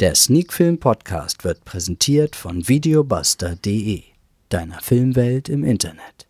Der 0.00 0.14
Sneakfilm 0.14 0.78
Podcast 0.78 1.42
wird 1.42 1.64
präsentiert 1.64 2.36
von 2.36 2.68
videobuster.de, 2.68 4.04
deiner 4.48 4.80
Filmwelt 4.80 5.48
im 5.48 5.64
Internet. 5.64 6.28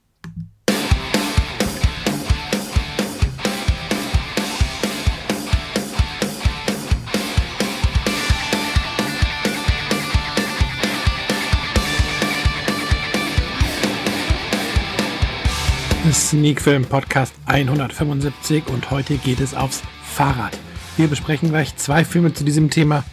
Sneakfilm 16.10 16.86
Podcast 16.86 17.34
175 17.44 18.66
und 18.68 18.90
heute 18.90 19.18
geht 19.18 19.40
es 19.40 19.52
aufs 19.52 19.82
Fahrrad. 20.02 20.58
Wir 20.96 21.06
besprechen 21.06 21.50
gleich 21.50 21.76
zwei 21.76 22.06
Filme 22.06 22.32
zu 22.32 22.44
diesem 22.44 22.70
Thema 22.70 23.04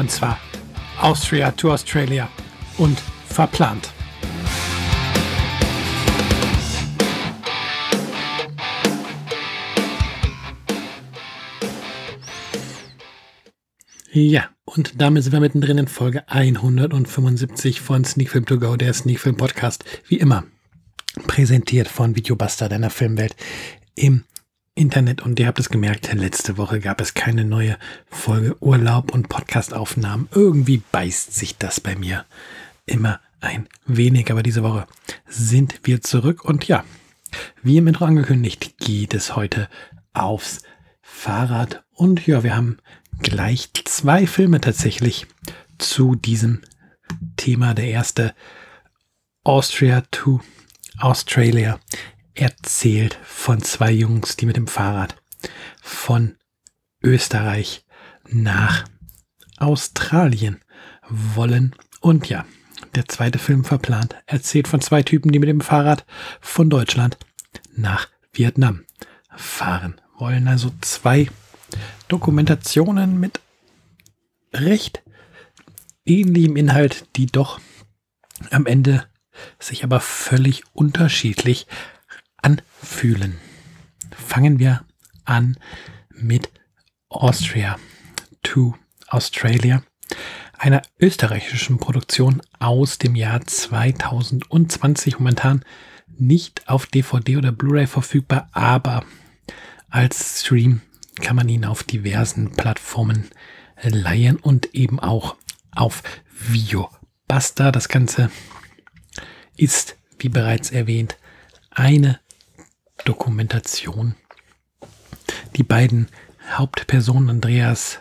und 0.00 0.10
zwar 0.10 0.40
Austria 0.98 1.50
to 1.52 1.70
Australia 1.70 2.28
und 2.78 2.98
Verplant. 3.26 3.92
Ja, 14.12 14.48
und 14.64 15.00
damit 15.00 15.22
sind 15.22 15.32
wir 15.32 15.40
mittendrin 15.40 15.78
in 15.78 15.86
Folge 15.86 16.26
175 16.28 17.80
von 17.80 18.04
Sneakfilm 18.04 18.46
to 18.46 18.58
go, 18.58 18.76
der 18.76 18.92
Sneakfilm 18.92 19.36
Podcast. 19.36 19.84
Wie 20.08 20.16
immer, 20.16 20.44
präsentiert 21.26 21.86
von 21.86 22.16
Videobuster 22.16 22.68
deiner 22.68 22.90
Filmwelt 22.90 23.36
im 23.94 24.24
Internet. 24.80 25.20
Und 25.20 25.38
ihr 25.38 25.46
habt 25.46 25.60
es 25.60 25.68
gemerkt, 25.68 26.12
letzte 26.12 26.56
Woche 26.56 26.80
gab 26.80 27.00
es 27.00 27.12
keine 27.12 27.44
neue 27.44 27.76
Folge 28.08 28.56
Urlaub 28.60 29.12
und 29.12 29.28
Podcastaufnahmen. 29.28 30.28
Irgendwie 30.34 30.82
beißt 30.90 31.34
sich 31.34 31.58
das 31.58 31.80
bei 31.80 31.94
mir 31.94 32.24
immer 32.86 33.20
ein 33.40 33.68
wenig. 33.84 34.30
Aber 34.30 34.42
diese 34.42 34.62
Woche 34.62 34.86
sind 35.28 35.80
wir 35.84 36.00
zurück. 36.00 36.46
Und 36.46 36.66
ja, 36.66 36.84
wie 37.62 37.76
im 37.76 37.88
Intro 37.88 38.06
angekündigt, 38.06 38.78
geht 38.78 39.12
es 39.12 39.36
heute 39.36 39.68
aufs 40.14 40.62
Fahrrad. 41.02 41.84
Und 41.92 42.26
ja, 42.26 42.42
wir 42.42 42.56
haben 42.56 42.78
gleich 43.18 43.70
zwei 43.84 44.26
Filme 44.26 44.62
tatsächlich 44.62 45.26
zu 45.76 46.14
diesem 46.14 46.62
Thema. 47.36 47.74
Der 47.74 47.88
erste 47.88 48.34
Austria 49.44 50.02
2 50.10 50.40
Australia 50.98 51.80
erzählt 52.34 53.18
von 53.24 53.62
zwei 53.62 53.90
Jungs, 53.90 54.36
die 54.36 54.46
mit 54.46 54.56
dem 54.56 54.66
Fahrrad 54.66 55.16
von 55.82 56.36
Österreich 57.02 57.84
nach 58.28 58.84
Australien 59.56 60.60
wollen. 61.08 61.74
Und 62.00 62.28
ja, 62.28 62.44
der 62.94 63.08
zweite 63.08 63.38
Film 63.38 63.64
verplant 63.64 64.16
erzählt 64.26 64.68
von 64.68 64.80
zwei 64.80 65.02
Typen, 65.02 65.32
die 65.32 65.38
mit 65.38 65.48
dem 65.48 65.60
Fahrrad 65.60 66.04
von 66.40 66.70
Deutschland 66.70 67.18
nach 67.74 68.08
Vietnam 68.32 68.84
fahren 69.34 70.00
wollen. 70.18 70.48
Also 70.48 70.70
zwei 70.80 71.28
Dokumentationen 72.08 73.18
mit 73.20 73.40
recht 74.52 75.02
ähnlichem 76.04 76.56
Inhalt, 76.56 77.06
die 77.16 77.26
doch 77.26 77.60
am 78.50 78.66
Ende 78.66 79.06
sich 79.58 79.84
aber 79.84 80.00
völlig 80.00 80.64
unterschiedlich 80.72 81.66
anfühlen. 82.42 83.38
Fangen 84.10 84.58
wir 84.58 84.84
an 85.24 85.56
mit 86.10 86.50
Austria 87.08 87.78
to 88.42 88.74
Australia, 89.08 89.82
einer 90.58 90.82
österreichischen 91.00 91.78
Produktion 91.78 92.42
aus 92.58 92.98
dem 92.98 93.14
Jahr 93.14 93.40
2020, 93.44 95.18
momentan 95.18 95.64
nicht 96.08 96.68
auf 96.68 96.86
DVD 96.86 97.38
oder 97.38 97.52
Blu-ray 97.52 97.86
verfügbar, 97.86 98.48
aber 98.52 99.04
als 99.88 100.40
Stream 100.40 100.82
kann 101.20 101.36
man 101.36 101.48
ihn 101.48 101.64
auf 101.64 101.82
diversen 101.82 102.52
Plattformen 102.52 103.28
leihen 103.82 104.36
und 104.36 104.74
eben 104.74 105.00
auch 105.00 105.36
auf 105.72 106.02
Video. 106.30 106.90
Basta, 107.26 107.72
das 107.72 107.88
Ganze 107.88 108.30
ist, 109.56 109.96
wie 110.18 110.28
bereits 110.28 110.70
erwähnt, 110.70 111.16
eine 111.70 112.20
Dokumentation. 113.04 114.14
Die 115.56 115.62
beiden 115.62 116.08
Hauptpersonen 116.52 117.30
Andreas 117.30 118.00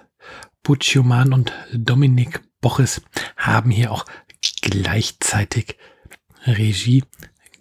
Bucciuman 0.64 1.34
und 1.34 1.54
Dominik 1.74 2.42
Boches 2.62 3.02
haben 3.38 3.72
hier 3.72 3.92
auch 3.92 4.06
gleichzeitig 4.62 5.78
Regie 6.46 7.04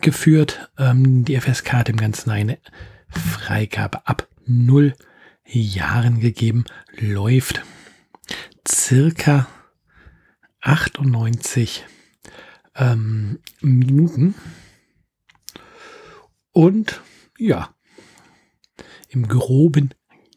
geführt. 0.00 0.71
Ähm, 0.78 1.25
die 1.25 1.41
FSK 1.41 1.72
hat 1.72 1.88
dem 1.88 1.97
Ganzen 1.97 2.31
eine 2.31 2.59
Freigabe 3.09 4.06
ab 4.06 4.28
null 4.47 4.94
Jahren 5.44 6.21
gegeben. 6.21 6.65
Läuft 6.98 7.62
circa 8.66 9.47
98 10.60 11.84
ähm, 12.75 13.41
Minuten. 13.60 14.34
Und 16.53 17.00
ja, 17.38 17.75
im 19.09 19.26
groben 19.26 19.94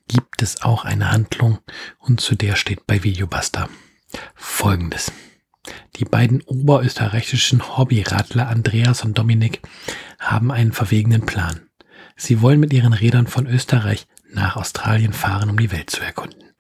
gibt 0.08 0.42
es 0.42 0.62
auch 0.62 0.86
eine 0.86 1.12
Handlung 1.12 1.60
und 2.00 2.22
zu 2.22 2.36
der 2.36 2.56
steht 2.56 2.86
bei 2.88 3.04
Videobuster 3.04 3.70
folgendes. 4.36 5.12
Die 5.98 6.06
beiden 6.06 6.42
oberösterreichischen 6.42 7.78
Hobbyradler 7.78 8.48
Andreas 8.48 9.04
und 9.04 9.18
Dominik 9.18 9.62
haben 10.20 10.52
einen 10.52 10.72
verwegenen 10.72 11.26
Plan. 11.26 11.70
Sie 12.16 12.42
wollen 12.42 12.60
mit 12.60 12.74
ihren 12.74 12.94
Rädern 12.94 13.28
von 13.28 13.48
Österreich 13.48 14.08
nach 14.32 14.56
Australien 14.56 15.14
fahren, 15.14 15.50
um 15.50 15.58
die 15.58 15.72
Welt 15.72 15.90
zu 15.90 16.02
erkunden. 16.02 16.54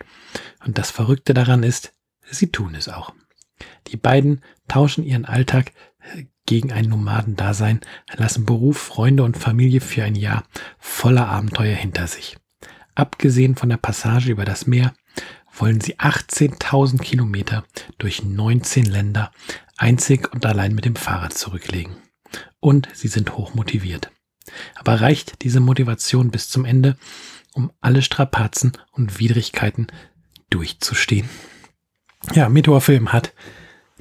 Und 0.65 0.77
das 0.77 0.91
Verrückte 0.91 1.33
daran 1.33 1.63
ist, 1.63 1.93
sie 2.29 2.51
tun 2.51 2.75
es 2.75 2.89
auch. 2.89 3.13
Die 3.87 3.97
beiden 3.97 4.41
tauschen 4.67 5.03
ihren 5.03 5.25
Alltag 5.25 5.71
gegen 6.51 6.73
ein 6.73 6.89
Nomadendasein, 6.89 7.79
lassen 8.13 8.45
Beruf, 8.45 8.77
Freunde 8.77 9.23
und 9.23 9.37
Familie 9.37 9.79
für 9.79 10.03
ein 10.03 10.15
Jahr 10.15 10.43
voller 10.79 11.29
Abenteuer 11.29 11.77
hinter 11.77 12.07
sich. 12.07 12.35
Abgesehen 12.93 13.55
von 13.55 13.69
der 13.69 13.77
Passage 13.77 14.29
über 14.29 14.43
das 14.43 14.67
Meer 14.67 14.93
wollen 15.57 15.79
sie 15.79 15.97
18.000 15.97 16.99
Kilometer 16.99 17.63
durch 17.99 18.25
19 18.25 18.83
Länder 18.83 19.31
einzig 19.77 20.29
und 20.33 20.45
allein 20.45 20.75
mit 20.75 20.83
dem 20.83 20.97
Fahrrad 20.97 21.31
zurücklegen. 21.31 21.95
Und 22.59 22.89
sie 22.93 23.07
sind 23.07 23.37
hoch 23.37 23.53
motiviert. 23.53 24.11
Aber 24.75 24.99
reicht 24.99 25.43
diese 25.43 25.61
Motivation 25.61 26.31
bis 26.31 26.49
zum 26.49 26.65
Ende, 26.65 26.97
um 27.53 27.71
alle 27.79 28.01
Strapazen 28.01 28.73
und 28.91 29.19
Widrigkeiten 29.19 29.87
durchzustehen? 30.49 31.29
Ja, 32.33 32.49
Meteor 32.49 32.81
Film 32.81 33.13
hat 33.13 33.31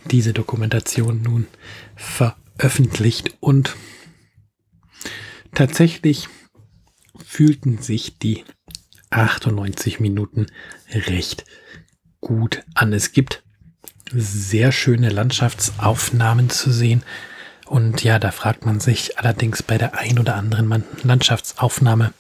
diese 0.07 0.33
Dokumentation 0.33 1.23
nun 1.23 1.47
veröffentlicht 1.97 3.37
und 3.41 3.77
tatsächlich 5.55 6.29
fühlten 7.25 7.79
sich 7.79 8.19
die 8.19 8.45
98 9.11 10.01
Minuten 10.01 10.47
recht 10.93 11.45
gut 12.21 12.63
an. 12.75 12.93
Es 12.93 13.13
gibt 13.13 13.43
sehr 14.13 14.73
schöne 14.73 15.11
Landschaftsaufnahmen 15.11 16.51
zu 16.51 16.71
sehen. 16.71 17.03
Und 17.67 18.03
ja, 18.03 18.19
da 18.19 18.33
fragt 18.33 18.67
man 18.67 18.81
sich 18.81 19.19
allerdings 19.19 19.63
bei 19.63 19.79
der 19.79 19.97
ein 19.97 20.19
oder 20.19 20.35
anderen 20.35 20.85
Landschaftsaufnahme, 21.05 22.13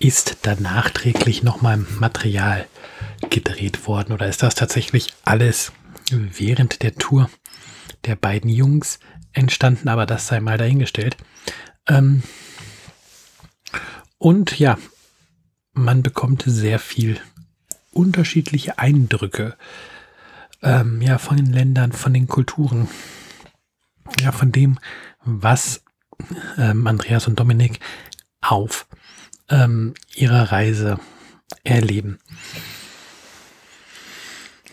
ist 0.00 0.38
da 0.42 0.56
nachträglich 0.56 1.42
nochmal 1.42 1.76
Material 1.76 2.66
gedreht 3.30 3.86
worden 3.86 4.12
oder 4.12 4.28
ist 4.28 4.42
das 4.42 4.56
tatsächlich 4.56 5.14
alles 5.24 5.72
während 6.10 6.82
der 6.82 6.94
Tour 6.94 7.30
der 8.04 8.16
beiden 8.16 8.50
Jungs 8.50 8.98
entstanden, 9.32 9.88
aber 9.88 10.06
das 10.06 10.26
sei 10.26 10.40
mal 10.40 10.58
dahingestellt. 10.58 11.16
Ähm 11.88 12.22
und 14.18 14.58
ja, 14.58 14.78
man 15.72 16.02
bekommt 16.02 16.44
sehr 16.46 16.78
viel 16.78 17.20
unterschiedliche 17.92 18.78
Eindrücke 18.78 19.56
ähm, 20.62 21.02
ja, 21.02 21.18
von 21.18 21.36
den 21.36 21.52
Ländern, 21.52 21.92
von 21.92 22.14
den 22.14 22.26
Kulturen, 22.26 22.88
ja, 24.20 24.32
von 24.32 24.52
dem, 24.52 24.78
was 25.24 25.82
ähm, 26.58 26.86
Andreas 26.86 27.26
und 27.28 27.38
Dominik 27.38 27.80
auf 28.40 28.86
ähm, 29.48 29.94
ihrer 30.14 30.52
Reise 30.52 30.98
erleben. 31.64 32.18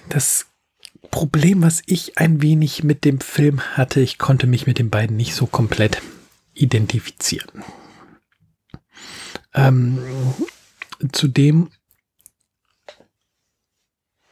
Das 0.10 0.50
Problem, 1.12 1.62
was 1.62 1.84
ich 1.86 2.18
ein 2.18 2.42
wenig 2.42 2.84
mit 2.84 3.06
dem 3.06 3.19
Film 3.19 3.62
hatte, 3.75 4.00
ich 4.00 4.18
konnte 4.18 4.48
mich 4.48 4.66
mit 4.66 4.80
den 4.80 4.90
beiden 4.90 5.18
nicht 5.18 5.36
so 5.36 5.46
komplett 5.46 6.02
identifizieren. 6.54 7.63
Ähm, 9.54 10.00
zudem 11.12 11.69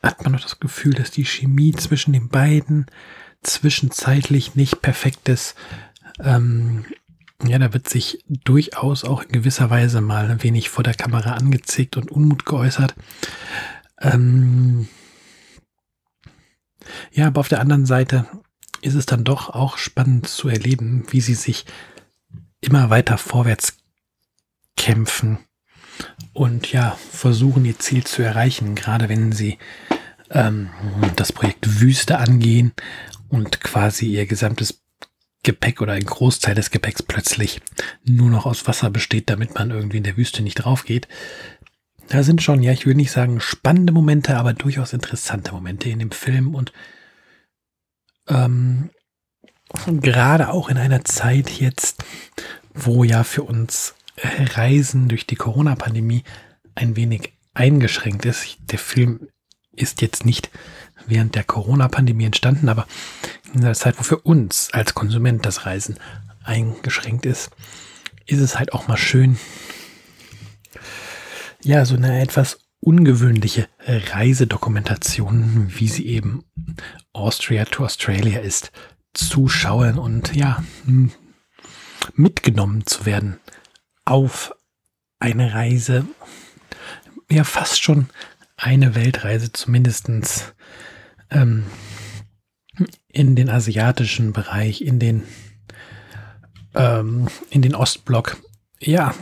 hat 0.02 0.24
man 0.24 0.32
noch 0.32 0.42
das 0.42 0.60
Gefühl, 0.60 0.94
dass 0.94 1.12
die 1.12 1.26
Chemie 1.26 1.74
zwischen 1.74 2.14
den 2.14 2.30
beiden 2.30 2.86
zwischenzeitlich 3.44 4.56
nicht 4.56 4.82
perfekt 4.82 5.28
ist. 5.30 5.56
Ähm, 6.20 6.86
ja, 7.46 7.58
da 7.58 7.74
wird 7.74 7.88
sich 7.88 8.24
durchaus 8.28 9.04
auch 9.04 9.24
in 9.24 9.30
gewisser 9.30 9.70
Weise 9.70 10.02
mal 10.02 10.30
ein 10.30 10.44
wenig 10.44 10.70
vor 10.70 10.84
der 10.84 10.94
Kamera 10.94 11.34
angezickt 11.34 11.98
und 11.98 12.12
Unmut 12.12 12.46
geäußert. 12.46 12.96
Ähm 14.00 14.88
ja, 17.12 17.28
aber 17.28 17.40
auf 17.40 17.50
der 17.50 17.62
anderen 17.62 17.86
Seite 17.86 18.26
ist 18.82 18.96
es 18.96 19.06
dann 19.06 19.24
doch 19.24 19.50
auch 19.50 19.78
spannend 19.78 20.28
zu 20.28 20.48
erleben, 20.48 21.06
wie 21.10 21.22
sie 21.22 21.34
sich 21.34 21.66
immer 22.62 22.90
weiter 22.90 23.18
vorwärts 23.18 23.78
kämpfen 24.78 25.40
und 26.34 26.72
ja, 26.72 26.98
versuchen 27.12 27.66
ihr 27.66 27.80
Ziel 27.80 28.06
zu 28.06 28.22
erreichen, 28.22 28.76
gerade 28.76 29.10
wenn 29.10 29.32
sie 29.32 29.58
ähm, 30.30 30.70
das 31.16 31.34
Projekt 31.34 31.82
Wüste 31.82 32.18
angehen 32.18 32.74
und 33.30 33.62
quasi 33.62 34.08
ihr 34.08 34.26
gesamtes 34.26 34.82
Gepäck 35.44 35.82
oder 35.82 35.94
ein 35.94 36.06
Großteil 36.06 36.56
des 36.56 36.72
Gepäcks 36.72 37.04
plötzlich 37.04 37.62
nur 38.04 38.30
noch 38.30 38.46
aus 38.46 38.68
Wasser 38.68 38.90
besteht, 38.90 39.30
damit 39.30 39.56
man 39.56 39.72
irgendwie 39.72 39.98
in 39.98 40.04
der 40.04 40.18
Wüste 40.18 40.42
nicht 40.42 40.56
drauf 40.56 40.86
geht. 40.86 41.08
Da 42.08 42.24
sind 42.24 42.42
schon, 42.42 42.64
ja, 42.64 42.72
ich 42.72 42.86
will 42.86 42.96
nicht 42.96 43.12
sagen 43.12 43.40
spannende 43.40 43.94
Momente, 43.94 44.38
aber 44.38 44.54
durchaus 44.54 44.94
interessante 44.94 45.52
Momente 45.52 45.90
in 45.90 46.00
dem 46.00 46.12
Film 46.12 46.56
und 46.56 46.74
ähm, 48.30 48.90
gerade 49.88 50.50
auch 50.50 50.70
in 50.70 50.78
einer 50.78 51.04
Zeit 51.04 51.50
jetzt, 51.50 52.04
wo 52.74 53.04
ja 53.04 53.24
für 53.24 53.44
uns 53.44 53.96
Reisen 54.18 55.08
durch 55.08 55.26
die 55.26 55.36
Corona-Pandemie 55.36 56.24
ein 56.76 56.96
wenig 56.96 57.34
eingeschränkt 57.54 58.26
ist. 58.26 58.58
Der 58.72 58.80
Film 58.80 59.30
ist 59.72 60.02
jetzt 60.02 60.26
nicht 60.26 60.50
während 61.08 61.36
der 61.36 61.44
Corona-Pandemie 61.44 62.26
entstanden, 62.26 62.70
aber 62.70 62.88
in 63.54 63.62
der 63.62 63.74
Zeit, 63.74 63.98
wo 63.98 64.04
für 64.04 64.20
uns 64.20 64.70
als 64.74 64.94
Konsument 64.94 65.46
das 65.46 65.66
Reisen 65.66 65.98
eingeschränkt 66.44 67.26
ist, 67.26 67.52
ist 68.26 68.40
es 68.40 68.60
halt 68.60 68.74
auch 68.74 68.88
mal 68.88 68.98
schön, 68.98 69.38
ja, 71.64 71.84
so 71.86 71.96
eine 71.96 72.22
etwas 72.22 72.60
ungewöhnliche 72.80 73.68
Reisedokumentation, 73.80 75.68
wie 75.70 75.88
sie 75.88 76.08
eben 76.08 76.46
Austria 77.14 77.66
to 77.66 77.84
Australia 77.84 78.40
ist, 78.40 78.72
zuschauen 79.14 79.98
und 80.00 80.36
ja, 80.36 80.64
mitgenommen 82.14 82.86
zu 82.86 83.06
werden 83.06 83.40
auf 84.06 84.56
eine 85.20 85.54
Reise, 85.54 86.06
ja 87.30 87.44
fast 87.44 87.84
schon 87.84 88.10
eine 88.56 88.96
Weltreise 88.96 89.52
zumindestens 89.52 90.54
ähm, 91.30 91.66
in 93.08 93.36
den 93.36 93.50
asiatischen 93.50 94.34
Bereich, 94.34 94.82
in 94.82 95.00
den, 95.00 95.24
ähm, 96.76 97.28
in 97.50 97.62
den 97.62 97.76
Ostblock. 97.76 98.38
Ja, 98.80 99.14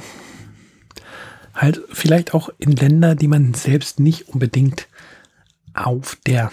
halt 1.58 1.82
vielleicht 1.92 2.34
auch 2.34 2.50
in 2.58 2.72
Länder, 2.72 3.16
die 3.16 3.28
man 3.28 3.54
selbst 3.54 4.00
nicht 4.00 4.30
unbedingt 4.30 4.88
auf 5.74 6.18
der 6.26 6.52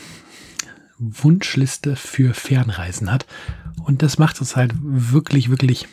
Wunschliste 0.98 1.96
für 1.96 2.34
Fernreisen 2.34 3.10
hat. 3.10 3.26
Und 3.84 4.02
das 4.02 4.18
macht 4.18 4.40
es 4.40 4.56
halt 4.56 4.72
wirklich, 4.80 5.50
wirklich 5.50 5.86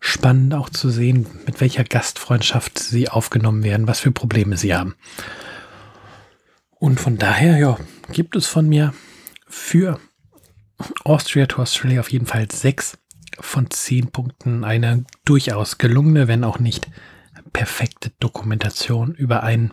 spannend 0.00 0.54
auch 0.54 0.68
zu 0.68 0.90
sehen, 0.90 1.26
mit 1.46 1.60
welcher 1.60 1.84
Gastfreundschaft 1.84 2.78
sie 2.78 3.08
aufgenommen 3.08 3.64
werden, 3.64 3.88
was 3.88 4.00
für 4.00 4.12
Probleme 4.12 4.56
sie 4.56 4.74
haben. 4.74 4.94
Und 6.78 7.00
von 7.00 7.18
daher, 7.18 7.58
ja, 7.58 7.78
gibt 8.12 8.36
es 8.36 8.46
von 8.46 8.68
mir 8.68 8.94
für 9.48 9.98
Austria 11.04 11.46
to 11.46 11.62
Australia 11.62 12.00
auf 12.00 12.12
jeden 12.12 12.26
Fall 12.26 12.50
sechs 12.50 12.98
von 13.40 13.70
zehn 13.70 14.08
Punkten 14.08 14.64
eine 14.64 15.04
durchaus 15.24 15.78
gelungene, 15.78 16.28
wenn 16.28 16.44
auch 16.44 16.58
nicht 16.58 16.88
perfekte 17.52 18.10
Dokumentation 18.20 19.14
über 19.14 19.42
einen, 19.42 19.72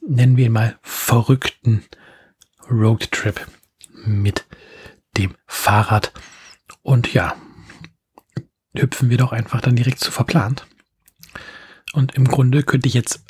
nennen 0.00 0.36
wir 0.36 0.46
ihn 0.46 0.52
mal, 0.52 0.78
verrückten 0.82 1.84
Roadtrip 2.70 3.46
mit 4.04 4.46
dem 5.16 5.34
Fahrrad. 5.46 6.12
Und 6.82 7.12
ja, 7.12 7.34
hüpfen 8.74 9.10
wir 9.10 9.18
doch 9.18 9.32
einfach 9.32 9.60
dann 9.60 9.76
direkt 9.76 10.00
zu 10.00 10.10
verplant. 10.10 10.66
Und 11.92 12.14
im 12.14 12.26
Grunde 12.26 12.62
könnte 12.62 12.88
ich 12.88 12.94
jetzt 12.94 13.24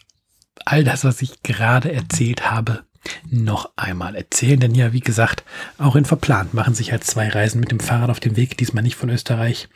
all 0.64 0.84
das, 0.84 1.04
was 1.04 1.22
ich 1.22 1.42
gerade 1.42 1.92
erzählt 1.92 2.50
habe, 2.50 2.84
noch 3.30 3.70
einmal 3.76 4.14
erzählen. 4.14 4.60
Denn 4.60 4.74
ja, 4.74 4.92
wie 4.92 5.00
gesagt, 5.00 5.44
auch 5.78 5.96
in 5.96 6.04
Verplant 6.04 6.54
machen 6.54 6.74
sich 6.74 6.92
halt 6.92 7.04
zwei 7.04 7.28
Reisen 7.28 7.60
mit 7.60 7.70
dem 7.70 7.80
Fahrrad 7.80 8.10
auf 8.10 8.20
den 8.20 8.36
Weg. 8.36 8.56
Diesmal 8.56 8.82
nicht 8.82 8.96
von 8.96 9.10
Österreich, 9.10 9.68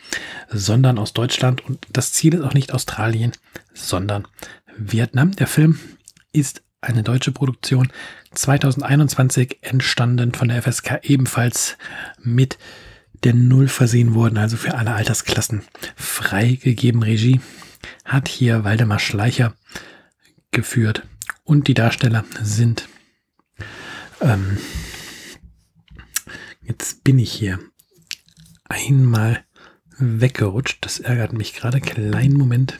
sondern 0.50 0.98
aus 0.98 1.12
Deutschland. 1.12 1.64
Und 1.66 1.86
das 1.90 2.12
Ziel 2.12 2.34
ist 2.34 2.42
auch 2.42 2.54
nicht 2.54 2.72
Australien, 2.72 3.32
sondern 3.74 4.26
Vietnam. 4.76 5.32
Der 5.32 5.46
Film 5.46 5.78
ist 6.32 6.62
eine 6.80 7.02
deutsche 7.02 7.32
Produktion, 7.32 7.90
2021 8.32 9.58
entstanden 9.62 10.32
von 10.32 10.48
der 10.48 10.62
FSK 10.62 11.00
ebenfalls 11.02 11.76
mit 12.22 12.58
der 13.24 13.34
Null 13.34 13.68
versehen 13.68 14.14
worden, 14.14 14.38
also 14.38 14.56
für 14.56 14.74
alle 14.74 14.94
Altersklassen 14.94 15.62
freigegeben. 15.96 17.02
Regie 17.02 17.40
hat 18.04 18.28
hier 18.28 18.62
Waldemar 18.64 18.98
Schleicher 18.98 19.54
geführt 20.50 21.02
und 21.44 21.66
die 21.68 21.74
Darsteller 21.74 22.24
sind 22.42 22.88
ähm, 24.20 24.58
jetzt 26.62 27.04
bin 27.04 27.18
ich 27.18 27.32
hier 27.32 27.58
einmal 28.64 29.44
weggerutscht. 29.98 30.78
Das 30.84 31.00
ärgert 31.00 31.32
mich 31.32 31.54
gerade. 31.54 31.80
Kleinen 31.80 32.36
Moment. 32.36 32.78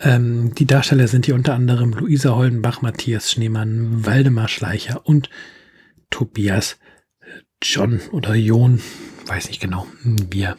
Ähm, 0.00 0.54
die 0.54 0.66
Darsteller 0.66 1.06
sind 1.06 1.26
hier 1.26 1.34
unter 1.34 1.54
anderem 1.54 1.92
Luisa 1.92 2.34
Holdenbach, 2.34 2.82
Matthias 2.82 3.30
Schneemann, 3.30 4.04
Waldemar 4.04 4.48
Schleicher 4.48 5.06
und 5.06 5.30
Tobias 6.10 6.78
John 7.62 8.00
oder 8.10 8.34
John, 8.34 8.80
weiß 9.26 9.48
nicht 9.48 9.60
genau, 9.60 9.86
wie 10.02 10.42
er 10.42 10.58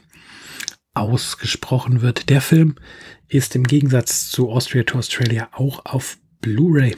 ausgesprochen 0.93 2.01
wird. 2.01 2.29
Der 2.29 2.39
Film 2.39 2.75
ist 3.27 3.55
im 3.55 3.65
Gegensatz 3.65 4.29
zu 4.29 4.49
Austria 4.49 4.83
to 4.83 4.99
Australia 4.99 5.49
auch 5.51 5.85
auf 5.85 6.17
Blu-ray 6.39 6.95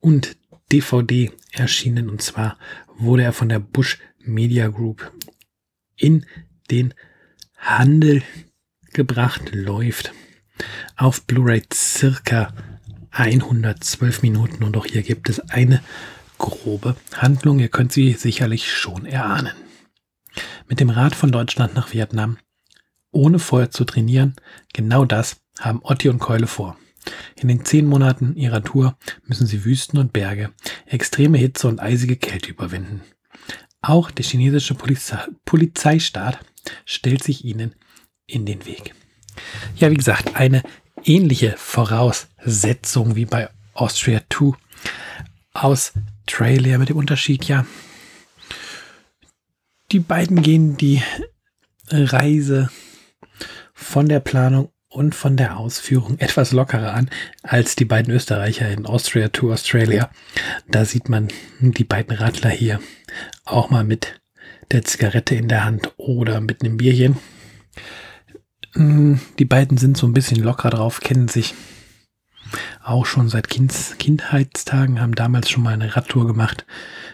und 0.00 0.36
DVD 0.72 1.30
erschienen. 1.52 2.08
Und 2.08 2.22
zwar 2.22 2.58
wurde 2.96 3.22
er 3.22 3.32
von 3.32 3.48
der 3.48 3.58
Bush 3.58 3.98
Media 4.18 4.68
Group 4.68 5.12
in 5.96 6.26
den 6.70 6.94
Handel 7.56 8.22
gebracht, 8.92 9.50
läuft 9.52 10.12
auf 10.96 11.24
Blu-ray 11.24 11.62
circa 11.72 12.52
112 13.10 14.22
Minuten 14.22 14.64
und 14.64 14.76
auch 14.76 14.86
hier 14.86 15.02
gibt 15.02 15.28
es 15.28 15.40
eine 15.40 15.82
grobe 16.38 16.96
Handlung. 17.14 17.58
Ihr 17.58 17.68
könnt 17.68 17.92
sie 17.92 18.12
sicherlich 18.12 18.72
schon 18.72 19.06
erahnen. 19.06 19.54
Mit 20.68 20.80
dem 20.80 20.90
Rad 20.90 21.14
von 21.14 21.32
Deutschland 21.32 21.74
nach 21.74 21.92
Vietnam, 21.92 22.38
ohne 23.10 23.38
vorher 23.38 23.70
zu 23.70 23.84
trainieren, 23.84 24.36
genau 24.72 25.04
das 25.04 25.40
haben 25.58 25.80
Otti 25.82 26.08
und 26.08 26.18
Keule 26.18 26.46
vor. 26.46 26.76
In 27.36 27.48
den 27.48 27.64
zehn 27.64 27.86
Monaten 27.86 28.36
ihrer 28.36 28.62
Tour 28.62 28.96
müssen 29.24 29.46
sie 29.46 29.64
Wüsten 29.64 29.98
und 29.98 30.12
Berge, 30.12 30.50
extreme 30.90 31.38
Hitze 31.38 31.68
und 31.68 31.80
eisige 31.80 32.16
Kälte 32.16 32.50
überwinden. 32.50 33.02
Auch 33.80 34.10
der 34.10 34.24
chinesische 34.24 34.74
Polizei 34.74 35.18
Polizeistaat 35.44 36.38
stellt 36.84 37.22
sich 37.22 37.44
ihnen 37.44 37.74
in 38.26 38.44
den 38.44 38.66
Weg. 38.66 38.94
Ja, 39.76 39.90
wie 39.90 39.96
gesagt, 39.96 40.36
eine 40.36 40.62
ähnliche 41.04 41.54
Voraussetzung 41.56 43.14
wie 43.14 43.24
bei 43.24 43.48
Austria 43.74 44.22
2 44.28 44.56
Australia 45.54 46.78
mit 46.78 46.88
dem 46.88 46.96
Unterschied, 46.96 47.44
ja, 47.44 47.66
die 49.90 50.00
beiden 50.00 50.42
gehen 50.42 50.76
die 50.76 51.02
Reise 51.90 52.68
von 53.72 54.08
der 54.08 54.20
Planung 54.20 54.70
und 54.88 55.14
von 55.14 55.36
der 55.36 55.58
Ausführung 55.58 56.18
etwas 56.18 56.52
lockerer 56.52 56.94
an 56.94 57.10
als 57.42 57.76
die 57.76 57.84
beiden 57.84 58.12
Österreicher 58.12 58.68
in 58.68 58.86
Austria 58.86 59.28
to 59.28 59.52
Australia. 59.52 60.10
Da 60.68 60.84
sieht 60.84 61.08
man 61.08 61.28
die 61.60 61.84
beiden 61.84 62.16
Radler 62.16 62.50
hier 62.50 62.80
auch 63.44 63.70
mal 63.70 63.84
mit 63.84 64.20
der 64.70 64.84
Zigarette 64.84 65.34
in 65.34 65.48
der 65.48 65.64
Hand 65.64 65.92
oder 65.96 66.40
mit 66.40 66.62
einem 66.62 66.76
Bierchen. 66.76 67.16
Mm, 68.74 69.14
die 69.38 69.44
beiden 69.44 69.78
sind 69.78 69.96
so 69.96 70.06
ein 70.06 70.12
bisschen 70.12 70.42
locker 70.42 70.70
drauf, 70.70 71.00
kennen 71.00 71.28
sich 71.28 71.54
auch 72.82 73.06
schon 73.06 73.28
seit 73.28 73.48
kind 73.48 73.74
Kindheitstagen, 73.98 75.00
haben 75.00 75.14
damals 75.14 75.50
schon 75.50 75.62
mal 75.62 75.74
eine 75.74 75.94
Radtour 75.94 76.26
gemacht, 76.26 76.64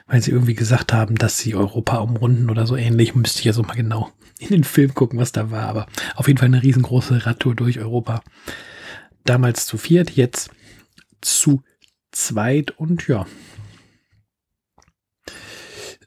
weil 0.07 0.23
sie 0.23 0.31
irgendwie 0.31 0.55
gesagt 0.55 0.93
haben, 0.93 1.17
dass 1.17 1.39
sie 1.39 1.55
Europa 1.55 1.97
umrunden 1.99 2.51
oder 2.51 2.67
so 2.67 2.77
ähnlich. 2.77 3.15
Müsste 3.15 3.41
ich 3.41 3.45
ja 3.45 3.53
so 3.53 3.63
mal 3.63 3.75
genau 3.75 4.13
in 4.45 4.57
den 4.57 4.65
Film 4.65 4.95
gucken, 4.95 5.19
was 5.19 5.33
da 5.33 5.51
war. 5.51 5.69
Aber 5.69 5.87
auf 6.15 6.29
jeden 6.29 6.39
Fall 6.39 6.49
eine 6.49 6.63
riesengroße 6.63 7.27
Radtour 7.27 7.55
durch 7.55 7.79
Europa. 7.79 8.23
Damals 9.25 9.67
zu 9.67 9.79
viert, 9.79 10.11
jetzt 10.11 10.51
zu 11.21 11.63
zweit 12.13 12.73
und 12.73 13.09
ja, 13.09 13.27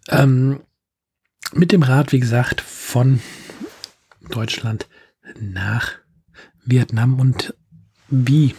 Ähm, 0.08 0.62
mit 1.54 1.72
dem 1.72 1.84
Rad, 1.84 2.12
wie 2.12 2.20
gesagt, 2.20 2.62
von 2.62 3.20
Deutschland 4.30 4.88
nach 5.40 5.92
Vietnam 6.66 7.20
und 7.20 7.54
wie 8.10 8.56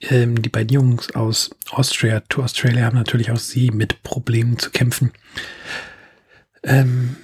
ähm, 0.00 0.40
die 0.40 0.48
beiden 0.48 0.72
Jungs 0.72 1.14
aus 1.14 1.50
Austria 1.70 2.20
to 2.20 2.42
Australia 2.42 2.84
haben 2.84 2.96
natürlich 2.96 3.30
auch 3.30 3.38
sie 3.38 3.70
mit 3.70 4.02
Problemen 4.02 4.58
zu 4.58 4.70
kämpfen. 4.70 5.12
Ähm, 6.62 7.16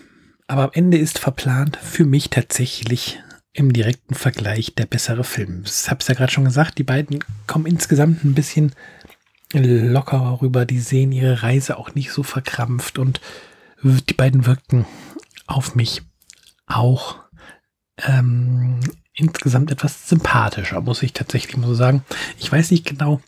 aber 0.46 0.64
am 0.64 0.70
Ende 0.72 0.98
ist 0.98 1.18
verplant 1.18 1.76
für 1.76 2.04
mich 2.04 2.30
tatsächlich 2.30 3.20
im 3.52 3.72
direkten 3.72 4.14
Vergleich 4.14 4.74
der 4.74 4.86
bessere 4.86 5.24
Film. 5.24 5.64
Ich 5.64 5.90
habe 5.90 6.00
es 6.00 6.08
ja 6.08 6.14
gerade 6.14 6.30
schon 6.30 6.44
gesagt, 6.44 6.78
die 6.78 6.84
beiden 6.84 7.24
kommen 7.46 7.66
insgesamt 7.66 8.24
ein 8.24 8.34
bisschen 8.34 8.72
lockerer 9.52 10.42
rüber. 10.42 10.66
Die 10.66 10.80
sehen 10.80 11.12
ihre 11.12 11.42
Reise 11.42 11.78
auch 11.78 11.94
nicht 11.94 12.12
so 12.12 12.22
verkrampft 12.22 12.98
und 12.98 13.20
die 13.82 14.14
beiden 14.14 14.46
wirkten 14.46 14.84
auf 15.46 15.74
mich 15.74 16.02
auch 16.66 17.20
ähm, 18.06 18.80
insgesamt 19.14 19.70
etwas 19.70 20.08
sympathischer, 20.08 20.80
muss 20.80 21.02
ich 21.02 21.12
tatsächlich 21.12 21.56
mal 21.56 21.68
so 21.68 21.74
sagen. 21.74 22.04
Ich 22.38 22.50
weiß 22.50 22.70
nicht 22.70 22.84
genau, 22.84 23.22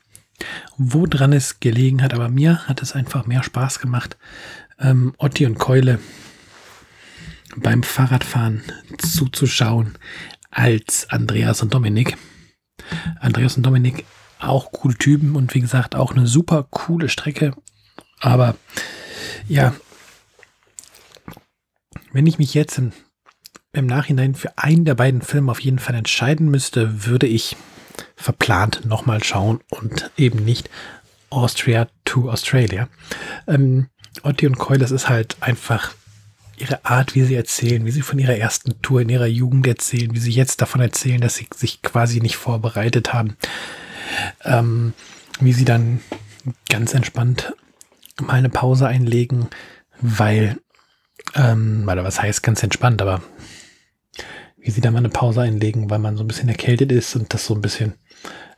woran 0.77 1.33
es 1.33 1.61
gelegen 1.61 2.03
hat, 2.03 2.13
aber 2.13 2.29
mir 2.29 2.67
hat 2.69 2.83
es 2.83 2.93
einfach 2.93 3.27
mehr 3.27 3.43
Spaß 3.43 3.79
gemacht, 3.79 4.19
ähm, 4.79 5.15
Otti 5.19 5.47
und 5.47 5.59
Keule 5.59 5.99
beim 7.61 7.83
Fahrradfahren 7.83 8.63
zuzuschauen 8.99 9.95
als 10.51 11.09
Andreas 11.11 11.63
und 11.63 11.75
Dominik. 11.75 12.17
Andreas 13.21 13.57
und 13.57 13.65
Dominik 13.65 14.05
auch 14.39 14.73
coole 14.73 14.97
Typen 14.97 15.37
und 15.37 15.55
wie 15.55 15.61
gesagt 15.61 15.95
auch 15.95 16.13
eine 16.13 16.27
super 16.27 16.67
coole 16.71 17.09
Strecke. 17.09 17.55
Aber 18.21 18.57
ja, 19.49 19.75
wenn 22.13 22.27
ich 22.27 22.39
mich 22.39 22.55
jetzt 22.55 22.79
im, 22.79 22.93
im 23.73 23.87
Nachhinein 23.87 24.35
für 24.35 24.57
einen 24.57 24.85
der 24.85 24.95
beiden 24.95 25.23
Filme 25.23 25.51
auf 25.51 25.61
jeden 25.61 25.79
Fall 25.79 25.95
entscheiden 25.95 26.51
müsste, 26.51 27.07
würde 27.07 27.27
ich 27.27 27.57
verplant 28.17 28.85
nochmal 28.85 29.23
schauen 29.23 29.61
und 29.71 30.11
eben 30.17 30.45
nicht 30.45 30.71
Austria 31.31 31.89
to 32.05 32.31
Australia. 32.31 32.89
Ähm, 33.47 33.89
Otti 34.23 34.47
und 34.47 34.59
Coy, 34.59 34.79
das 34.79 34.91
ist 34.91 35.09
halt 35.09 35.37
einfach 35.41 35.95
ihre 36.61 36.85
Art, 36.85 37.15
wie 37.15 37.25
sie 37.25 37.35
erzählen, 37.35 37.85
wie 37.85 37.91
sie 37.91 38.03
von 38.03 38.19
ihrer 38.19 38.37
ersten 38.37 38.81
Tour 38.83 39.01
in 39.01 39.09
ihrer 39.09 39.27
Jugend 39.27 39.67
erzählen, 39.67 40.15
wie 40.15 40.19
sie 40.19 40.33
jetzt 40.33 40.61
davon 40.61 40.81
erzählen, 40.81 41.21
dass 41.21 41.37
sie 41.37 41.49
sich 41.55 41.83
quasi 41.83 42.21
nicht 42.21 42.37
vorbereitet 42.37 43.13
haben, 43.13 43.37
ähm, 44.45 44.93
wie 45.41 45.53
sie 45.53 45.65
dann 45.65 46.01
ganz 46.69 46.95
entspannt 46.95 47.53
mal 48.21 48.35
eine 48.35 48.49
Pause 48.49 48.87
einlegen, 48.89 49.49
weil, 50.01 50.59
ähm, 51.35 51.89
oder 51.91 52.05
was 52.05 52.21
heißt 52.21 52.43
ganz 52.43 52.63
entspannt, 52.63 53.03
aber 53.03 53.23
wie 54.57 54.71
sie 54.71 54.81
dann 54.81 54.93
mal 54.93 54.99
eine 54.99 55.09
Pause 55.09 55.43
einlegen, 55.43 55.91
weil 55.91 55.99
man 55.99 56.17
so 56.17 56.25
ein 56.25 56.29
bisschen 56.29 56.49
erkältet 56.49 56.93
ist 56.93 57.15
und 57.17 57.33
das 57.33 57.47
so 57.47 57.55
ein 57.55 57.63
bisschen 57.63 57.95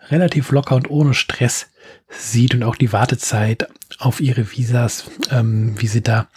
relativ 0.09 0.50
locker 0.50 0.76
und 0.76 0.90
ohne 0.90 1.14
Stress 1.14 1.69
sieht 2.09 2.54
und 2.54 2.62
auch 2.62 2.76
die 2.76 2.92
Wartezeit 2.92 3.69
auf 3.99 4.21
ihre 4.21 4.50
Visas, 4.50 5.11
ähm, 5.30 5.75
wie 5.80 5.87
sie 5.87 6.02
da 6.02 6.28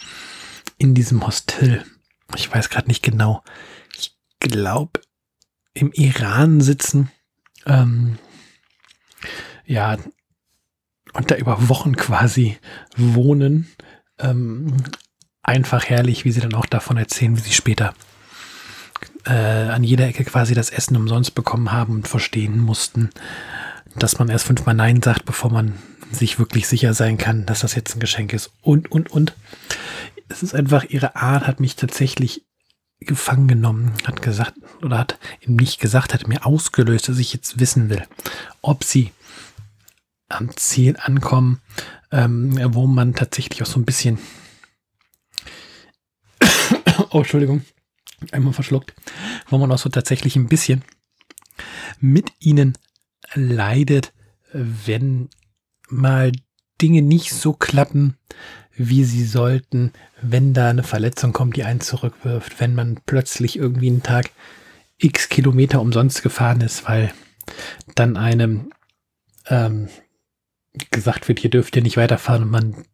in 0.78 0.94
diesem 0.94 1.26
Hostel, 1.26 1.84
ich 2.36 2.52
weiß 2.52 2.70
gerade 2.70 2.88
nicht 2.88 3.02
genau, 3.02 3.42
ich 3.96 4.16
glaube 4.40 5.00
im 5.72 5.92
Iran 5.92 6.60
sitzen, 6.60 7.10
ähm, 7.66 8.18
ja, 9.66 9.96
und 11.12 11.30
da 11.30 11.36
über 11.36 11.68
Wochen 11.68 11.96
quasi 11.96 12.58
wohnen. 12.96 13.68
Ähm, 14.18 14.76
einfach 15.42 15.84
herrlich, 15.84 16.24
wie 16.24 16.32
sie 16.32 16.40
dann 16.40 16.54
auch 16.54 16.66
davon 16.66 16.96
erzählen, 16.96 17.36
wie 17.36 17.42
sie 17.42 17.52
später 17.52 17.94
äh, 19.26 19.32
an 19.32 19.84
jeder 19.84 20.06
Ecke 20.06 20.24
quasi 20.24 20.54
das 20.54 20.70
Essen 20.70 20.96
umsonst 20.96 21.34
bekommen 21.34 21.72
haben 21.72 21.94
und 21.94 22.08
verstehen 22.08 22.58
mussten, 22.58 23.10
dass 23.96 24.18
man 24.18 24.28
erst 24.28 24.46
fünfmal 24.46 24.74
Nein 24.74 25.02
sagt, 25.02 25.24
bevor 25.24 25.50
man 25.50 25.74
sich 26.10 26.38
wirklich 26.38 26.68
sicher 26.68 26.94
sein 26.94 27.18
kann, 27.18 27.46
dass 27.46 27.60
das 27.60 27.74
jetzt 27.74 27.96
ein 27.96 28.00
Geschenk 28.00 28.32
ist. 28.32 28.52
Und, 28.60 28.90
und, 28.90 29.10
und. 29.10 29.34
Es 30.28 30.42
ist 30.42 30.54
einfach, 30.54 30.84
ihre 30.84 31.16
Art 31.16 31.46
hat 31.46 31.60
mich 31.60 31.76
tatsächlich 31.76 32.44
gefangen 33.00 33.48
genommen, 33.48 33.92
hat 34.04 34.22
gesagt, 34.22 34.54
oder 34.82 34.98
hat 34.98 35.18
ihm 35.40 35.56
nicht 35.56 35.80
gesagt, 35.80 36.14
hat 36.14 36.28
mir 36.28 36.46
ausgelöst, 36.46 37.08
dass 37.08 37.18
ich 37.18 37.32
jetzt 37.32 37.60
wissen 37.60 37.90
will, 37.90 38.06
ob 38.62 38.84
sie 38.84 39.12
am 40.28 40.56
Ziel 40.56 40.96
ankommen, 40.98 41.60
ähm, 42.10 42.58
wo 42.74 42.86
man 42.86 43.14
tatsächlich 43.14 43.62
auch 43.62 43.66
so 43.66 43.78
ein 43.78 43.84
bisschen, 43.84 44.18
oh, 47.10 47.18
Entschuldigung, 47.18 47.62
einmal 48.32 48.52
verschluckt, 48.52 48.94
wo 49.48 49.58
man 49.58 49.70
auch 49.70 49.78
so 49.78 49.88
tatsächlich 49.88 50.36
ein 50.36 50.48
bisschen 50.48 50.82
mit 52.00 52.32
ihnen 52.38 52.76
leidet, 53.34 54.12
wenn 54.52 55.28
mal 55.88 56.32
Dinge 56.80 57.02
nicht 57.02 57.32
so 57.32 57.52
klappen, 57.52 58.16
wie 58.76 59.04
sie 59.04 59.24
sollten, 59.24 59.92
wenn 60.20 60.52
da 60.52 60.70
eine 60.70 60.82
Verletzung 60.82 61.32
kommt, 61.32 61.56
die 61.56 61.64
einen 61.64 61.80
zurückwirft, 61.80 62.60
wenn 62.60 62.74
man 62.74 63.00
plötzlich 63.06 63.56
irgendwie 63.56 63.88
einen 63.88 64.02
Tag 64.02 64.30
x 64.98 65.28
Kilometer 65.28 65.80
umsonst 65.80 66.22
gefahren 66.22 66.60
ist, 66.60 66.88
weil 66.88 67.12
dann 67.94 68.16
einem 68.16 68.70
ähm, 69.46 69.88
gesagt 70.90 71.28
wird, 71.28 71.38
hier 71.40 71.50
dürft 71.50 71.76
ihr 71.76 71.82
nicht 71.82 71.96
weiterfahren 71.96 72.44
und 72.44 72.50
man 72.50 72.84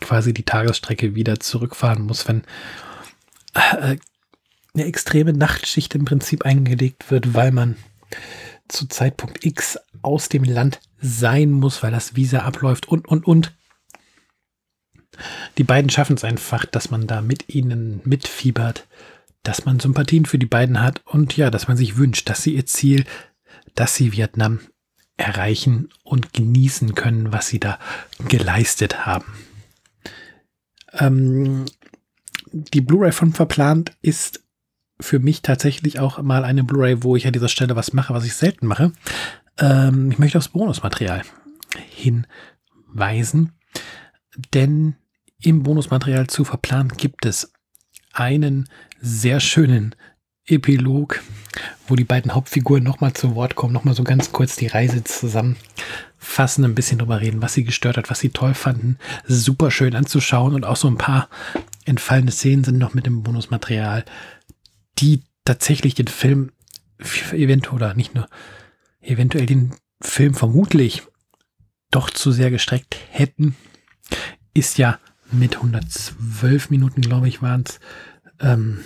quasi 0.00 0.34
die 0.34 0.44
Tagesstrecke 0.44 1.14
wieder 1.14 1.38
zurückfahren 1.38 2.02
muss, 2.02 2.26
wenn 2.26 2.42
äh, 3.54 3.96
eine 4.74 4.84
extreme 4.84 5.32
Nachtschicht 5.32 5.94
im 5.94 6.04
Prinzip 6.04 6.44
eingelegt 6.44 7.10
wird, 7.10 7.34
weil 7.34 7.52
man 7.52 7.76
zu 8.72 8.86
Zeitpunkt 8.86 9.44
X 9.44 9.78
aus 10.02 10.28
dem 10.28 10.44
Land 10.44 10.80
sein 11.00 11.50
muss, 11.50 11.82
weil 11.82 11.90
das 11.90 12.16
Visa 12.16 12.40
abläuft 12.40 12.88
und, 12.88 13.06
und, 13.06 13.26
und. 13.26 13.54
Die 15.58 15.64
beiden 15.64 15.90
schaffen 15.90 16.16
es 16.16 16.24
einfach, 16.24 16.64
dass 16.64 16.90
man 16.90 17.06
da 17.06 17.20
mit 17.20 17.54
ihnen 17.54 18.00
mitfiebert, 18.04 18.86
dass 19.42 19.64
man 19.64 19.80
Sympathien 19.80 20.24
für 20.24 20.38
die 20.38 20.46
beiden 20.46 20.80
hat 20.80 21.02
und 21.06 21.36
ja, 21.36 21.50
dass 21.50 21.68
man 21.68 21.76
sich 21.76 21.96
wünscht, 21.96 22.28
dass 22.28 22.42
sie 22.42 22.54
ihr 22.54 22.66
Ziel, 22.66 23.04
dass 23.74 23.94
sie 23.94 24.12
Vietnam 24.12 24.60
erreichen 25.16 25.90
und 26.02 26.32
genießen 26.32 26.94
können, 26.94 27.32
was 27.32 27.48
sie 27.48 27.60
da 27.60 27.78
geleistet 28.28 29.04
haben. 29.04 29.32
Ähm, 30.92 31.66
die 32.52 32.80
Blu-ray 32.80 33.12
von 33.12 33.32
verplant 33.32 33.96
ist 34.02 34.42
für 35.00 35.18
mich 35.18 35.42
tatsächlich 35.42 35.98
auch 35.98 36.20
mal 36.22 36.44
eine 36.44 36.64
Blu-ray, 36.64 37.02
wo 37.02 37.16
ich 37.16 37.26
an 37.26 37.32
dieser 37.32 37.48
Stelle 37.48 37.76
was 37.76 37.92
mache, 37.92 38.14
was 38.14 38.24
ich 38.24 38.34
selten 38.34 38.66
mache. 38.66 38.92
Ähm, 39.58 40.10
ich 40.10 40.18
möchte 40.18 40.38
aufs 40.38 40.48
Bonusmaterial 40.48 41.22
hinweisen, 41.90 43.52
denn 44.54 44.96
im 45.42 45.62
Bonusmaterial 45.62 46.26
zu 46.26 46.44
verplant 46.44 46.98
gibt 46.98 47.24
es 47.24 47.52
einen 48.12 48.68
sehr 49.00 49.40
schönen 49.40 49.94
Epilog, 50.46 51.22
wo 51.86 51.94
die 51.94 52.04
beiden 52.04 52.34
Hauptfiguren 52.34 52.82
nochmal 52.82 53.12
zu 53.12 53.34
Wort 53.34 53.54
kommen, 53.54 53.72
nochmal 53.72 53.94
so 53.94 54.04
ganz 54.04 54.32
kurz 54.32 54.56
die 54.56 54.66
Reise 54.66 55.04
zusammenfassen, 55.04 56.64
ein 56.64 56.74
bisschen 56.74 56.98
drüber 56.98 57.20
reden, 57.20 57.42
was 57.42 57.54
sie 57.54 57.64
gestört 57.64 57.96
hat, 57.96 58.10
was 58.10 58.20
sie 58.20 58.30
toll 58.30 58.54
fanden. 58.54 58.98
Super 59.26 59.70
schön 59.70 59.94
anzuschauen 59.94 60.54
und 60.54 60.64
auch 60.64 60.76
so 60.76 60.88
ein 60.88 60.98
paar 60.98 61.28
entfallene 61.84 62.32
Szenen 62.32 62.64
sind 62.64 62.78
noch 62.78 62.94
mit 62.94 63.06
dem 63.06 63.22
Bonusmaterial 63.22 64.04
die 65.00 65.22
tatsächlich 65.44 65.94
den 65.94 66.08
Film 66.08 66.52
eventuell 67.32 67.74
oder 67.74 67.94
nicht 67.94 68.14
nur 68.14 68.28
eventuell 69.00 69.46
den 69.46 69.74
Film 70.00 70.34
vermutlich 70.34 71.02
doch 71.90 72.10
zu 72.10 72.30
sehr 72.32 72.50
gestreckt 72.50 72.96
hätten, 73.10 73.56
ist 74.54 74.78
ja 74.78 74.98
mit 75.32 75.56
112 75.56 76.70
Minuten, 76.70 77.00
glaube 77.00 77.28
ich, 77.28 77.42
waren 77.42 77.64
es 77.66 77.80
ähm, 78.40 78.80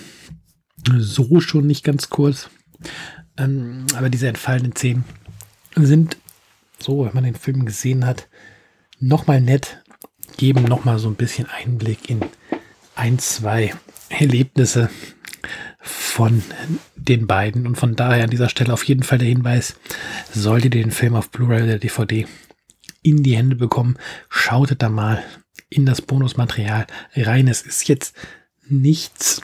so 0.99 1.41
schon 1.41 1.67
nicht 1.67 1.85
ganz 1.85 2.11
kurz. 2.11 2.51
Ähm, 3.37 3.87
aber 3.95 4.11
diese 4.11 4.29
entfallenen 4.29 4.73
Szenen 4.73 5.05
sind 5.75 6.19
so, 6.79 7.05
wenn 7.05 7.15
man 7.15 7.25
den 7.25 7.35
Film 7.35 7.65
gesehen 7.65 8.05
hat, 8.05 8.29
nochmal 9.01 9.41
nett, 9.41 9.83
geben 10.37 10.65
nochmal 10.65 10.99
so 10.99 11.09
ein 11.09 11.17
bisschen 11.17 11.47
Einblick 11.49 12.11
in 12.11 12.21
ein, 12.95 13.19
zwei 13.19 13.75
Erlebnisse 14.09 14.91
von 16.15 16.45
den 16.95 17.27
beiden. 17.27 17.67
Und 17.67 17.75
von 17.75 17.97
daher 17.97 18.23
an 18.23 18.31
dieser 18.31 18.49
Stelle 18.49 18.73
auf 18.73 18.85
jeden 18.85 19.03
Fall 19.03 19.19
der 19.19 19.27
Hinweis, 19.27 19.75
solltet 20.33 20.77
ihr 20.77 20.85
den 20.85 20.93
Film 20.93 21.17
auf 21.17 21.29
Blu-ray 21.31 21.65
oder 21.65 21.81
DVD 21.81 22.25
in 23.03 23.25
die 23.25 23.37
Hände 23.37 23.57
bekommen, 23.57 23.97
schautet 24.29 24.81
da 24.81 24.89
mal 24.89 25.25
in 25.71 25.87
das 25.87 26.03
Bonusmaterial 26.03 26.87
rein. 27.17 27.49
Es 27.49 27.63
ist 27.63 27.89
jetzt 27.89 28.15
nichts 28.69 29.43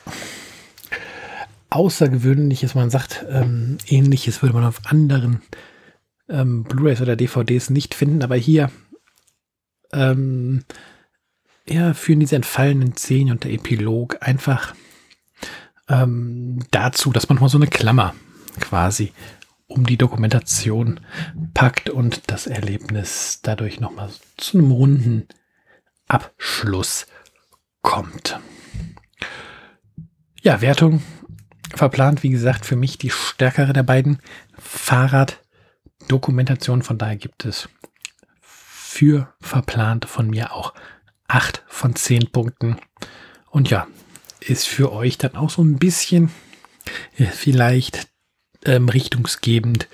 Außergewöhnliches. 1.71 2.77
Man 2.77 2.89
sagt, 2.89 3.27
ähm, 3.29 3.79
ähnliches 3.89 4.41
würde 4.41 4.55
man 4.55 4.65
auf 4.65 4.81
anderen 4.85 5.43
ähm, 6.29 6.62
Blu-rays 6.62 7.00
oder 7.00 7.17
DVDs 7.17 7.71
nicht 7.71 7.97
finden, 7.97 8.23
aber 8.23 8.37
hier 8.37 8.71
ähm, 9.93 10.62
ja, 11.69 11.95
führen 11.95 12.21
diese 12.21 12.37
entfallenen 12.37 12.97
Szenen 12.97 13.33
und 13.33 13.43
der 13.43 13.50
Epilog 13.50 14.19
einfach 14.21 14.73
ähm, 15.90 16.61
dazu, 16.70 17.12
dass 17.12 17.28
man 17.28 17.38
mal 17.38 17.49
so 17.49 17.59
eine 17.59 17.66
Klammer 17.66 18.14
quasi 18.61 19.12
um 19.66 19.85
die 19.87 19.97
Dokumentation 19.97 21.00
packt 21.54 21.90
und 21.90 22.30
das 22.30 22.47
Erlebnis 22.47 23.40
dadurch 23.42 23.80
nochmal 23.80 24.11
zu 24.37 24.59
einem 24.59 24.70
runden 24.73 25.26
Abschluss 26.09 27.06
kommt. 27.82 28.38
Ja, 30.42 30.61
Wertung 30.61 31.02
verplant, 31.75 32.23
wie 32.23 32.28
gesagt, 32.30 32.66
für 32.66 32.76
mich 32.76 32.99
die 32.99 33.11
stärkere 33.11 33.73
der 33.73 33.85
beiden 33.85 34.18
Fahrraddokumentationen. 34.59 36.82
Von 36.82 36.99
daher 36.99 37.16
gibt 37.16 37.44
es 37.44 37.68
für 38.40 39.32
verplant 39.40 40.06
von 40.06 40.28
mir 40.28 40.52
auch 40.52 40.75
8 41.28 41.62
von 41.68 41.94
10 41.94 42.32
Punkten. 42.32 42.80
Und 43.50 43.70
ja, 43.70 43.87
ist 44.40 44.66
für 44.66 44.92
euch 44.92 45.18
dann 45.18 45.37
auch 45.37 45.50
so 45.50 45.62
ein 45.62 45.78
bisschen 45.78 46.30
vielleicht 47.16 48.09
ähm, 48.64 48.88
richtungsgebend, 48.88 49.88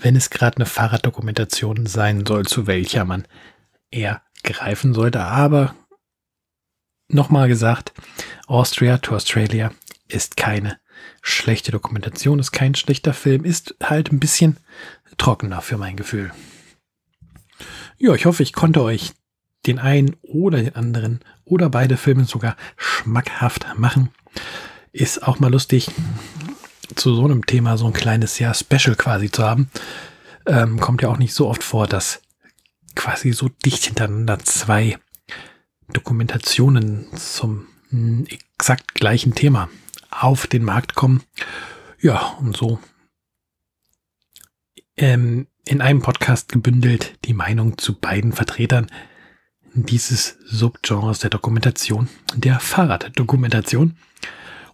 wenn 0.00 0.16
es 0.16 0.30
gerade 0.30 0.56
eine 0.56 0.66
Fahrraddokumentation 0.66 1.86
sein 1.86 2.24
soll, 2.26 2.46
zu 2.46 2.66
welcher 2.66 3.04
man 3.04 3.26
eher 3.90 4.22
greifen 4.42 4.94
sollte. 4.94 5.20
Aber 5.20 5.74
nochmal 7.08 7.48
gesagt, 7.48 7.92
Austria 8.46 8.98
to 8.98 9.14
Australia 9.14 9.72
ist 10.08 10.36
keine 10.36 10.78
schlechte 11.22 11.72
Dokumentation, 11.72 12.38
ist 12.38 12.52
kein 12.52 12.74
schlechter 12.74 13.12
Film, 13.12 13.44
ist 13.44 13.74
halt 13.82 14.12
ein 14.12 14.20
bisschen 14.20 14.56
trockener 15.16 15.60
für 15.60 15.78
mein 15.78 15.96
Gefühl. 15.96 16.32
Ja, 17.98 18.14
ich 18.14 18.26
hoffe, 18.26 18.42
ich 18.42 18.52
konnte 18.52 18.82
euch 18.82 19.12
den 19.66 19.78
einen 19.78 20.16
oder 20.22 20.58
den 20.58 20.74
anderen 20.74 21.20
oder 21.44 21.68
beide 21.70 21.96
Filme 21.96 22.24
sogar 22.24 22.56
schmackhaft 22.76 23.66
machen. 23.76 24.10
Ist 24.92 25.22
auch 25.22 25.40
mal 25.40 25.50
lustig, 25.50 25.90
zu 26.94 27.14
so 27.14 27.24
einem 27.24 27.46
Thema 27.46 27.76
so 27.76 27.86
ein 27.86 27.92
kleines 27.92 28.38
ja 28.38 28.54
Special 28.54 28.96
quasi 28.96 29.30
zu 29.30 29.42
haben. 29.44 29.70
Ähm, 30.46 30.80
kommt 30.80 31.02
ja 31.02 31.08
auch 31.08 31.18
nicht 31.18 31.34
so 31.34 31.48
oft 31.48 31.62
vor, 31.62 31.86
dass 31.86 32.22
quasi 32.94 33.32
so 33.32 33.48
dicht 33.64 33.84
hintereinander 33.84 34.38
zwei 34.40 34.98
Dokumentationen 35.92 37.06
zum 37.14 37.66
hm, 37.90 38.26
exakt 38.26 38.94
gleichen 38.94 39.34
Thema 39.34 39.68
auf 40.10 40.46
den 40.46 40.64
Markt 40.64 40.94
kommen. 40.94 41.22
Ja, 42.00 42.36
und 42.40 42.56
so 42.56 42.78
ähm, 44.98 45.46
in 45.64 45.80
einem 45.80 46.02
Podcast 46.02 46.50
gebündelt 46.50 47.14
die 47.24 47.34
Meinung 47.34 47.78
zu 47.78 47.98
beiden 47.98 48.32
Vertretern 48.32 48.90
dieses 49.86 50.36
Subgenres 50.44 51.20
der 51.20 51.30
Dokumentation, 51.30 52.10
der 52.34 52.60
Fahrraddokumentation. 52.60 53.96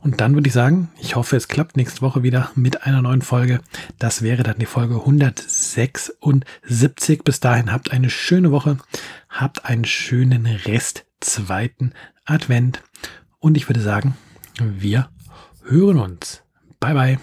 Und 0.00 0.20
dann 0.20 0.34
würde 0.34 0.48
ich 0.48 0.52
sagen, 0.52 0.90
ich 1.00 1.14
hoffe, 1.16 1.36
es 1.36 1.48
klappt 1.48 1.78
nächste 1.78 2.02
Woche 2.02 2.22
wieder 2.22 2.50
mit 2.54 2.82
einer 2.82 3.00
neuen 3.00 3.22
Folge. 3.22 3.62
Das 3.98 4.20
wäre 4.20 4.42
dann 4.42 4.58
die 4.58 4.66
Folge 4.66 4.96
176. 4.96 7.24
Bis 7.24 7.40
dahin 7.40 7.72
habt 7.72 7.90
eine 7.90 8.10
schöne 8.10 8.52
Woche, 8.52 8.76
habt 9.30 9.64
einen 9.64 9.86
schönen 9.86 10.44
Rest 10.44 11.06
zweiten 11.20 11.94
Advent. 12.26 12.82
Und 13.38 13.56
ich 13.56 13.66
würde 13.68 13.80
sagen, 13.80 14.18
wir 14.60 15.08
hören 15.64 15.98
uns. 15.98 16.42
Bye 16.80 16.94
bye. 16.94 17.18